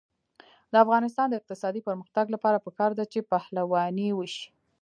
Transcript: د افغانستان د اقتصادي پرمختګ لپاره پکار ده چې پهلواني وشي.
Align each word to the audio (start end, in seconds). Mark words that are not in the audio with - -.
د 0.71 0.73
افغانستان 0.85 1.27
د 1.29 1.33
اقتصادي 1.39 1.81
پرمختګ 1.87 2.25
لپاره 2.35 2.63
پکار 2.65 2.91
ده 2.99 3.05
چې 3.11 3.27
پهلواني 3.31 4.09
وشي. 4.13 4.45